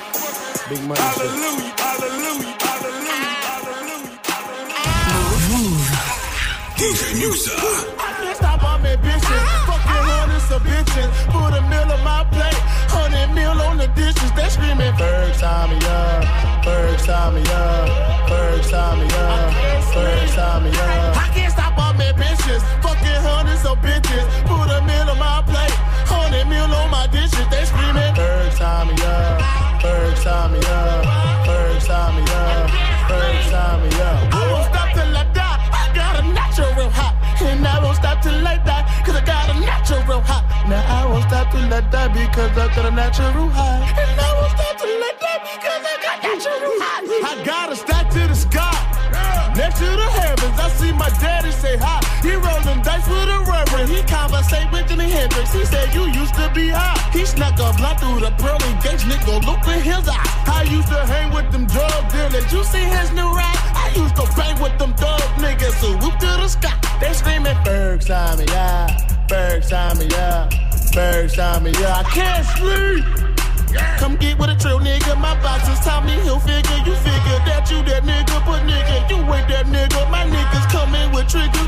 [0.68, 1.32] Big money shit.
[1.32, 1.72] Hallelujah.
[1.80, 2.60] Hallelujah.
[2.60, 4.14] Hallelujah.
[6.76, 7.56] DJ Muxxa.
[8.00, 8.38] I can't
[10.94, 11.10] bitches.
[11.32, 12.62] Put a meal on my plate.
[12.90, 14.32] Hundred meal on the dishes.
[14.34, 16.24] They screaming, Ferg, time me up.
[16.64, 17.90] Ferg, time me up.
[18.30, 19.54] Ferg, time me up.
[19.94, 21.18] Ferg, time me up.
[21.18, 22.62] I can't stop on me bitches.
[22.82, 24.26] Fucking hundreds of bitches.
[24.46, 25.78] Put a meal on my plate.
[26.06, 27.48] Hundred meal on my dishes.
[27.50, 29.42] They screaming, Ferg, time me up.
[29.82, 31.06] Ferg, time me up.
[31.46, 32.70] Ferg, time me up.
[33.10, 34.03] Ferg, time me up.
[38.24, 39.04] I won't stop till I die.
[39.04, 40.70] Cause I got a natural high.
[40.70, 43.84] Now I won't stop till I die because I got a natural high.
[44.00, 47.04] And I won't stop till I die because I got natural high.
[47.04, 48.72] I got a stack to the sky.
[49.56, 52.00] Next to the heavens, I see my daddy say hi.
[52.24, 53.90] He rolling dice with a reverend.
[53.92, 55.52] He conversate with Jimi Hendrix.
[55.54, 56.98] He said, You used to be high.
[57.12, 59.04] He snuck a blunt through the pearly gates.
[59.04, 60.34] Nigga, look at his eyes.
[60.48, 62.48] I used to hang with them drug dealers.
[62.52, 63.63] You see his new ride?
[63.96, 65.74] Used to bang with them thug niggas.
[65.82, 66.74] So whoop to the sky.
[67.00, 68.90] They screaming, Berg, sign me up.
[69.28, 70.52] Berg, sign me up.
[70.94, 72.00] Berg, sign me up.
[72.00, 73.06] I can't sleep.
[73.98, 75.20] Come get with a trail nigga.
[75.20, 76.78] My boxes tell me he'll figure.
[76.86, 80.10] You figure that you that nigga, but nigga, you ain't that nigga.
[80.12, 81.68] My niggas come in with triggers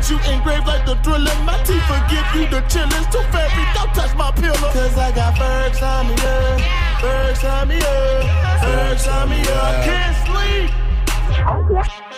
[0.00, 1.34] Matilda, you in grave like the thriller.
[1.44, 3.06] My teeth forgive you the chillers.
[3.12, 4.72] Too fairy, don't touch my pillow.
[4.72, 7.00] Cause I got Fergs on me, yeah.
[7.00, 8.60] Fergs on me, yeah.
[8.62, 9.60] Fergs on me, yeah.
[9.60, 12.09] I can't sleep.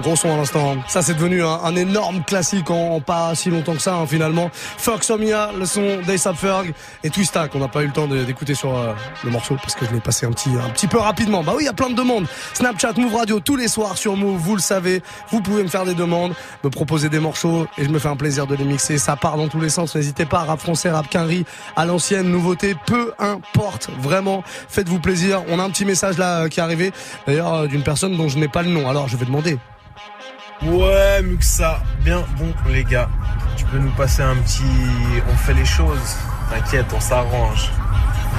[0.00, 0.76] Gros son à l'instant.
[0.88, 4.50] Ça, c'est devenu un, énorme classique en, pas si longtemps que ça, hein, finalement.
[4.52, 6.72] Ferg Somia, le son d'Aesop Ferg
[7.04, 9.84] et Twista, qu'on n'a pas eu le temps d'écouter sur euh, le morceau parce que
[9.86, 11.42] je l'ai passé un petit, un petit peu rapidement.
[11.42, 12.26] Bah oui, il y a plein de demandes.
[12.54, 15.02] Snapchat, Move Radio, tous les soirs sur Move, vous le savez.
[15.30, 16.34] Vous pouvez me faire des demandes,
[16.64, 18.98] me proposer des morceaux et je me fais un plaisir de les mixer.
[18.98, 19.94] Ça part dans tous les sens.
[19.94, 21.44] N'hésitez pas, rap français, rap quinri,
[21.76, 23.90] à l'ancienne, nouveauté, peu importe.
[23.98, 25.42] Vraiment, faites-vous plaisir.
[25.48, 26.92] On a un petit message là euh, qui est arrivé,
[27.26, 28.88] d'ailleurs, euh, d'une personne dont je n'ai pas le nom.
[28.88, 29.58] Alors, je vais demander.
[30.64, 33.08] Ouais, Muxa, bien bon les gars.
[33.56, 34.62] Tu peux nous passer un petit.
[35.28, 36.16] On fait les choses.
[36.50, 37.70] T'inquiète, on s'arrange.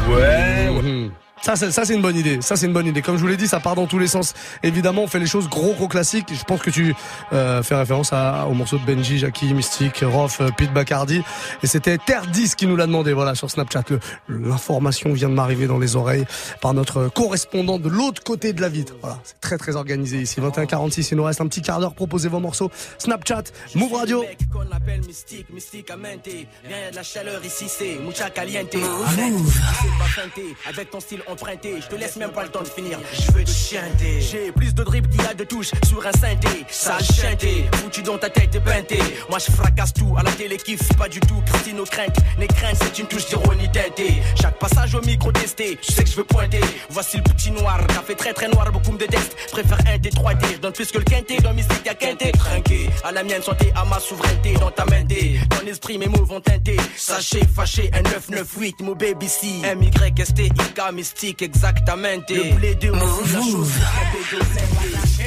[0.07, 1.11] Ouais, ouais.
[1.43, 2.41] Ça, c'est- ça c'est une bonne idée.
[2.41, 3.01] Ça c'est une bonne idée.
[3.01, 4.33] Comme je vous l'ai dit, ça part dans tous les sens.
[4.63, 6.29] Évidemment, on fait les choses gros gros classiques.
[6.33, 6.95] Je pense que tu
[7.33, 11.21] euh, fais référence à, au morceau de Benji, Jackie, Mystique, Rof, euh, Pete Bacardi.
[11.61, 13.11] Et c'était Terre 10 qui nous l'a demandé.
[13.13, 13.83] Voilà sur Snapchat.
[13.89, 16.25] Le- L'information vient de m'arriver dans les oreilles
[16.61, 18.93] par notre correspondant de l'autre côté de la vitre.
[19.01, 20.39] Voilà, c'est très très organisé ici.
[20.39, 21.09] 21h46.
[21.11, 21.93] Il nous reste un petit quart d'heure.
[21.93, 22.71] Proposez vos morceaux.
[22.99, 23.43] Snapchat,
[23.75, 24.23] Move Radio.
[24.51, 26.25] qu'on appelle mystique, mysticamente.
[26.25, 28.73] Rien y a de la chaleur ici, c'est mucha caliente.
[28.75, 29.03] Move.
[29.05, 29.33] Arrête,
[29.81, 31.81] c'est pas feinté, avec ton style emprunté.
[31.81, 32.99] Je te laisse même pas le temps de finir.
[33.11, 34.21] Je veux te chanter.
[34.21, 36.65] J'ai plus de drip qu'il y a de touches sur un synthé.
[36.69, 38.99] Sale chanté, foutu dans ta tête et peinté.
[39.29, 41.41] Moi je fracasse tout, à la télé kiffe pas du tout.
[41.45, 44.21] Christine aux craintes, les craintes c'est une touche d'ironie teintée.
[44.39, 46.61] Chaque passage au micro testé, je sais que je veux pointer.
[46.89, 49.35] Voici le petit noir, t'as fait très très noir, beaucoup me détestent.
[49.51, 51.37] Préfère un T, 3 T, je donne plus que le quinté.
[51.37, 52.89] Dans mystique y'a quinté, trinqué.
[53.03, 54.53] À la mienne santé, à ma souveraineté.
[54.53, 56.77] Dans ta main D, ton esprit, mes mots vont teinter.
[56.95, 59.47] Sachez, fâché, un 998, mon baby C.
[59.63, 62.07] M, Y, S, T, I, K, mystique, exactement.
[62.29, 62.87] Le blé de.
[62.87, 62.91] Et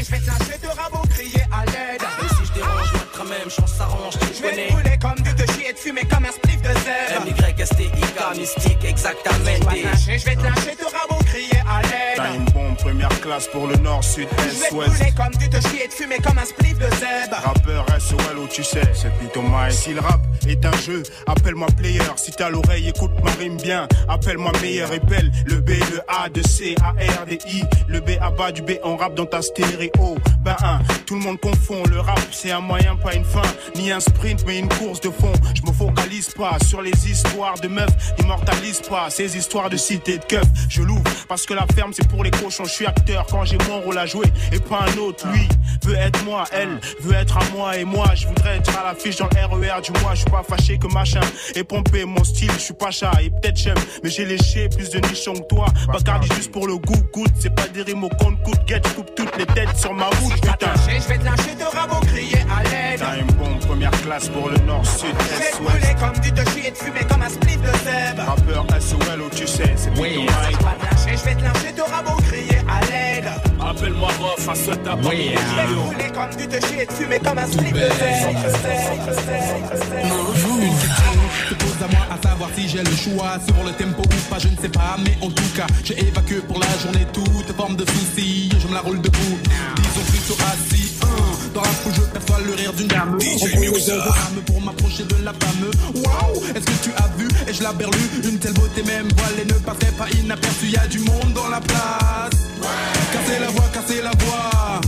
[0.04, 2.02] je vais te lâcher de rabot, crier à l'aide.
[2.02, 5.34] Et si je dérange, quand même, chance s'arrange, tu Je vais te brûler comme du
[5.34, 7.55] te chier dessus, mais comme un spliff de zèbre.
[7.70, 9.72] M, Y, S, T, I, K, mystique, exactement.
[9.74, 11.82] Et je vais te lâcher de rabot, crier à
[12.16, 12.36] T'as l'aide.
[12.40, 15.14] une bombe première classe pour le nord, sud, Je vais est, te ouest.
[15.16, 17.36] comme du te chier dessus, mais comme un spliff de zèbre.
[17.44, 19.72] Rappeur SOL où tu sais, c'est plutôt Mike.
[19.72, 22.00] Si le rap est un jeu, appelle-moi player.
[22.16, 23.88] Si t'as l'oreille, écoute ma rime bien.
[24.08, 25.30] Appelle-moi meilleur et belle.
[25.46, 27.62] Le B, le A, de C, A, R, D, I.
[27.88, 30.16] Le B à bas du B, on rappe dans ta stéréo.
[30.40, 31.82] Ben un, tout le monde confond.
[31.90, 33.42] Le rap, c'est un moyen, pas une fin.
[33.76, 35.32] Ni un sprint, mais une course de fond.
[35.54, 37.88] Je me focalise pas sur les histoires de meufs.
[38.18, 40.44] Immortalise pas ces histoires de cité de keuf.
[40.68, 42.64] Je l'ouvre parce que la ferme, c'est pour les cochons.
[42.64, 45.26] Je suis acteur quand j'ai mon rôle à jouer et pas un autre.
[45.28, 45.48] Lui
[45.84, 48.14] veut être moi, elle veut être à moi et moi.
[48.14, 50.14] Je voudrais être à l'affiche dans le RER du mois.
[50.14, 51.20] Je suis pas fâché que machin
[51.54, 52.50] et pompé mon style.
[52.52, 55.66] Je suis pas chat et peut-être j'aime, mais j'ai léché plus de nichons que toi.
[55.88, 57.32] Bacardi juste pour le goût, goûte.
[57.38, 58.60] C'est pas des rimes au compte coûte.
[58.66, 60.72] Get, je coupe toutes les têtes sur ma route, putain.
[60.88, 62.98] Et je vais te lâcher de rabot, crier à l'aide.
[62.98, 65.96] T'as une bombe première classe pour le nord, sud, est, ouest.
[66.00, 68.22] comme du te chier dessus, mais comme un spliff de zèbre.
[68.26, 70.30] Rappeur SOL où tu sais, c'est Mike.
[71.08, 71.72] Et je vais te lâcher
[72.28, 73.30] crier à l'aide.
[73.60, 74.46] Appelle-moi Rof,
[74.84, 75.02] tabac.
[75.02, 77.78] Je vais te brûler comme du te chier dessus, mais comme un spliff de
[81.48, 84.38] se pose à moi à savoir si j'ai le choix sur le tempo ou pas,
[84.38, 87.76] je ne sais pas, mais en tout cas, j'ai évacué pour la journée toute forme
[87.76, 88.50] de soucis.
[88.58, 89.38] Je me la roule debout,
[89.76, 90.92] disons plutôt assis.
[91.02, 91.06] Hein,
[91.54, 92.00] Dans la foule, je
[92.46, 93.18] le rire d'une dame.
[94.46, 95.70] Pour m'approcher de la femme.
[95.94, 99.44] Waouh, est-ce que tu as vu Et je la berlue, une telle beauté même voilée
[99.44, 100.68] ne passerait pas inaperçue.
[100.68, 102.34] Y a du monde dans la place.
[103.12, 104.80] Cassez la voix, cassez la voix.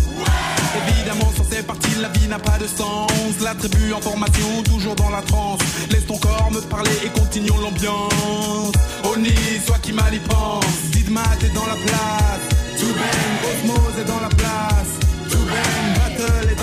[0.88, 3.10] Évidemment, sans ces parties, la vie n'a pas de sens.
[3.42, 5.60] La tribu en formation, toujours dans la transe.
[5.90, 8.72] Laisse ton corps me parler et continuons l'ambiance.
[9.04, 9.34] Oni,
[9.64, 10.64] soit qui mal y pense.
[10.92, 12.44] Didma, t'es dans la place.
[12.78, 14.92] Tout bang, Osmose est dans la place.
[15.30, 16.57] Tout bang, Battle est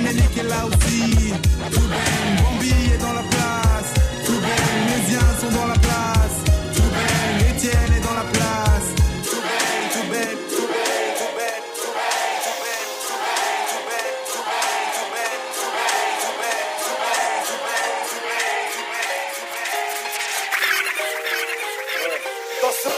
[0.00, 1.32] Ménélique est là aussi.
[1.72, 3.90] Bambi est dans la place.
[4.24, 4.40] Touben,
[4.86, 6.36] Méziens sont dans la place.
[6.74, 8.38] Touben, est dans la place.
[22.60, 22.88] Dans ce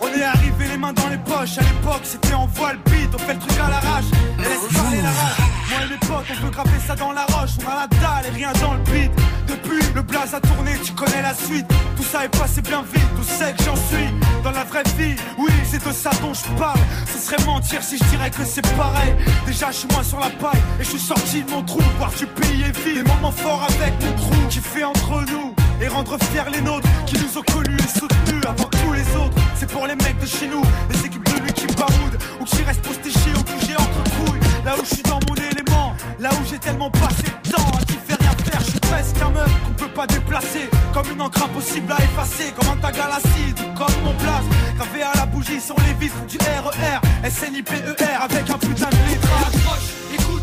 [0.00, 1.58] on est arrivé les mains dans les poches.
[1.58, 4.04] À l'époque, c'était en voile bide, on fait le truc à l'arrache.
[4.38, 5.47] Laisse parler la rage.
[5.80, 7.52] On veut graver ça dans la roche.
[7.64, 9.10] On a la dalle et rien dans le beat.
[9.46, 11.66] Depuis, le blaze a tourné, tu connais la suite.
[11.96, 14.08] Tout ça est passé bien vite, tout sait que j'en suis.
[14.42, 16.78] Dans la vraie vie, oui, c'est de ça dont je parle.
[17.06, 19.14] Ce serait mentir si je dirais que c'est pareil.
[19.46, 21.80] Déjà, je suis moins sur la paille et je suis sorti de mon trou.
[21.98, 25.54] Voir du pays et vie, des moments forts avec mon crew qui fait entre nous
[25.80, 29.36] et rendre fiers les nôtres qui nous ont connus et soutenus avant tous les autres.
[29.56, 32.62] C'est pour les mecs de chez nous, les équipes de lui qui baroudent ou qui
[32.62, 34.40] restent postichés ou bougés entre couilles.
[34.64, 35.34] Là où je suis dans mon
[36.18, 39.16] là où j'ai tellement passé de temps à qui fait rien faire, je suis presque
[39.22, 40.68] un meuf qu'on peut pas déplacer.
[40.92, 44.44] Comme une encre impossible à effacer, comme un tag à l'acide, comme mon place.
[44.76, 49.82] Gravé à la bougie sur les vitres du RER, SNIPER avec un putain de lettrage.
[50.12, 50.42] Écoute,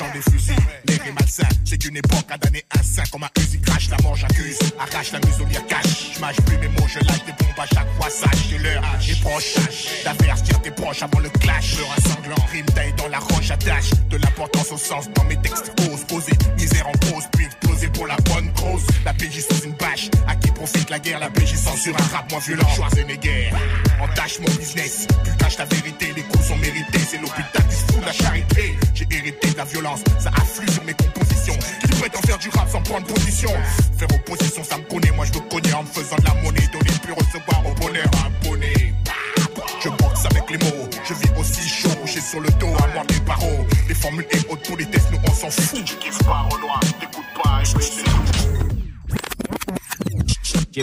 [0.00, 0.29] chant des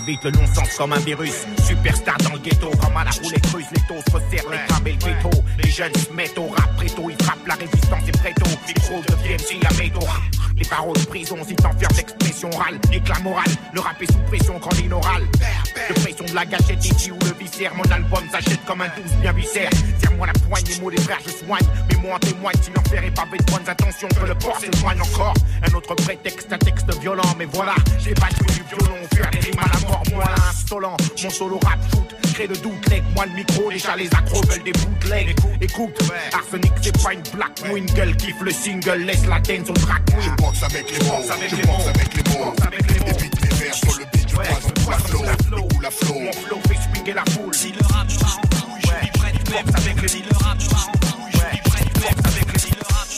[0.08, 1.34] J'évite le non-sens comme un virus.
[1.68, 3.66] Superstar dans le ghetto, comme à la roulette russe.
[3.74, 5.44] Les taux se resserrent, les crabes et le ghetto.
[5.62, 7.10] Les jeunes se mettent au rap préto.
[7.10, 8.46] Ils frappent la résistance et préto.
[8.66, 10.08] Micro deviennent si la métaux.
[10.56, 12.80] Les paroles prison, si t'enfermes l'expression orale.
[12.90, 15.24] L'éclat moral, le rap est sous pression quand l'inoral.
[15.88, 17.74] De pression de la gâchette, ici ou le viscère.
[17.76, 19.70] Mon album s'achète comme un douce bien viscère.
[20.02, 21.66] Serre-moi la poigne, les mots des frères, je soigne.
[21.90, 25.02] Mais moi en témoigne, si l'enfer est pavé de bonnes intentions, que le port s'éloigne
[25.02, 25.34] encore.
[25.64, 27.24] Un autre prétexte, un texte violent.
[27.40, 30.98] Mais voilà, j'ai battu du violon, faire des rimes à la mort, moi là, insolent.
[31.24, 34.64] Mon solo rap shoot, crée de doute, leg, moi le micro, déjà les accros veulent
[34.64, 35.36] des bootlegs.
[35.62, 35.98] Écoute,
[36.34, 39.74] Arsenic, c'est pas une black ou une gueule, kiffe le single, laisse la dance au
[39.74, 43.18] track Je boxe avec les mots, je boxe avec les mots.
[43.18, 45.24] Évite mes vers sur le beat, je flow,
[45.92, 46.20] flow.
[46.20, 47.54] Mon flow fait swinguer la foule.
[47.54, 48.32] Si le rap je je suis
[49.52, 51.62] même avec le rap je je suis
[52.02, 53.18] même avec le rap je.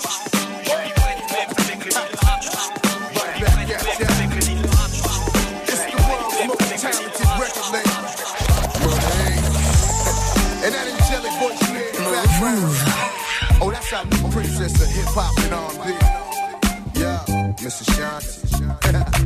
[13.62, 15.90] Oh, that's our new princess of hip hop and R&B.
[16.98, 17.20] Yeah,
[17.60, 17.84] Mr.
[17.92, 19.19] Shanti.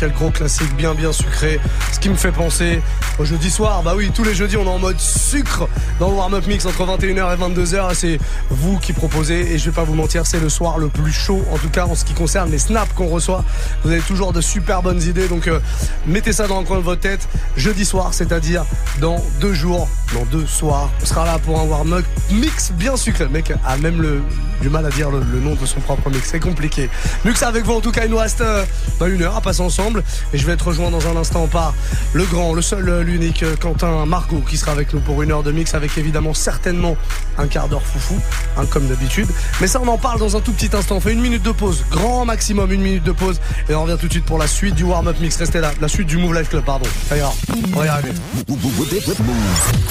[0.00, 1.60] Quel gros classique bien bien sucré.
[1.92, 2.80] Ce qui me fait penser
[3.18, 3.82] au jeudi soir.
[3.82, 6.86] Bah oui, tous les jeudis on est en mode sucre dans le warm-up mix entre
[6.86, 7.94] 21h et 22h.
[7.94, 11.12] C'est vous qui proposez et je vais pas vous mentir, c'est le soir le plus
[11.12, 13.44] chaud en tout cas en ce qui concerne les snaps qu'on reçoit.
[13.84, 15.60] Vous avez toujours de super bonnes idées donc euh,
[16.06, 17.28] mettez ça dans le coin de votre tête.
[17.58, 18.64] Jeudi soir, c'est-à-dire
[19.00, 23.24] dans deux jours, dans deux soirs, on sera là pour un warm-up mix bien sucré.
[23.24, 24.22] Le mec a même le,
[24.60, 26.88] du mal à dire le, le nom de son propre mix, c'est compliqué.
[27.24, 28.64] Mux avec vous en tout cas, il nous reste euh,
[28.98, 30.02] bah, une heure à passer ensemble
[30.32, 31.74] et je vais être rejoint dans un instant par
[32.12, 35.42] le grand, le seul, l'unique euh, Quentin Margot qui sera avec nous pour une heure
[35.42, 36.96] de mix avec évidemment certainement
[37.38, 38.18] un quart d'heure foufou,
[38.56, 39.28] hein, comme d'habitude.
[39.60, 40.96] Mais ça on en parle dans un tout petit instant.
[40.96, 43.96] On fait une minute de pause, grand maximum une minute de pause et on revient
[43.98, 45.36] tout de suite pour la suite du warm-up mix.
[45.36, 46.86] Restez là, la suite du Move Life Club, pardon.
[47.14, 47.32] Ira,
[47.74, 48.12] on va y arriver.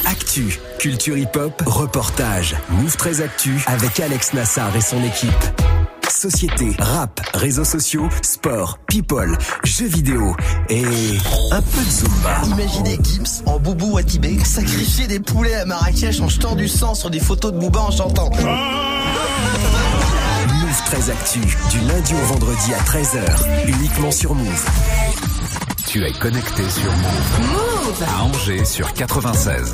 [0.09, 5.31] Actu, culture hip-hop, reportage, Move très Actu avec Alex Nassar et son équipe.
[6.09, 10.35] Société, rap, réseaux sociaux, sport, people, jeux vidéo
[10.69, 10.83] et
[11.51, 12.41] un peu de Zumba.
[12.45, 16.95] Imaginez Gims en boubou à Tibet sacrifier des poulets à Marrakech en jetant du sang
[16.95, 18.31] sur des photos de Booba en chantant.
[20.47, 24.65] Move très Actu, du lundi au vendredi à 13h, uniquement sur Move.
[25.85, 27.39] Tu es connecté sur Move.
[27.51, 29.73] Move À Angers sur 96.